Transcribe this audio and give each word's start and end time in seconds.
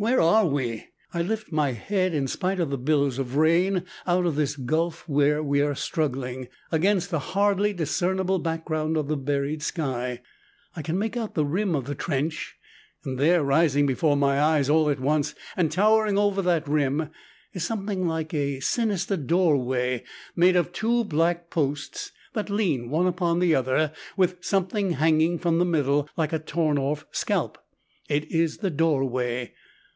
Where 0.00 0.20
are 0.20 0.46
we? 0.46 0.84
I 1.12 1.22
lift 1.22 1.50
my 1.50 1.72
head, 1.72 2.14
in 2.14 2.28
spite 2.28 2.60
of 2.60 2.70
the 2.70 2.78
billows 2.78 3.18
of 3.18 3.34
rain, 3.34 3.82
out 4.06 4.26
of 4.26 4.36
this 4.36 4.54
gulf 4.54 5.08
where 5.08 5.42
we 5.42 5.60
are 5.60 5.74
struggling. 5.74 6.46
Against 6.70 7.10
the 7.10 7.18
hardly 7.18 7.72
discernible 7.72 8.38
background 8.38 8.96
of 8.96 9.08
the 9.08 9.16
buried 9.16 9.60
sky, 9.60 10.20
I 10.76 10.82
can 10.82 11.00
make 11.00 11.16
out 11.16 11.34
the 11.34 11.44
rim 11.44 11.74
of 11.74 11.86
the 11.86 11.96
trench; 11.96 12.54
and 13.04 13.18
there, 13.18 13.42
rising 13.42 13.86
before 13.86 14.16
my 14.16 14.40
eyes 14.40 14.70
all 14.70 14.88
at 14.88 15.00
once 15.00 15.34
and 15.56 15.72
towering 15.72 16.16
over 16.16 16.42
that 16.42 16.68
rim, 16.68 17.10
is 17.52 17.64
something 17.64 18.06
like 18.06 18.32
a 18.32 18.60
sinister 18.60 19.16
doorway, 19.16 20.04
made 20.36 20.54
of 20.54 20.70
two 20.72 21.02
black 21.02 21.50
posts 21.50 22.12
that 22.34 22.48
lean 22.50 22.88
one 22.88 23.08
upon 23.08 23.40
the 23.40 23.52
other, 23.52 23.90
with 24.16 24.36
something 24.44 24.92
hanging 24.92 25.40
from 25.40 25.58
the 25.58 25.64
middle 25.64 26.08
like 26.16 26.32
a 26.32 26.38
torn 26.38 26.78
off 26.78 27.04
scalp. 27.10 27.58
It 28.08 28.30
is 28.30 28.58
the 28.58 28.70
doorway. 28.70 29.54